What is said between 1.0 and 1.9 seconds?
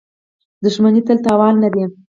تل تاوان لري.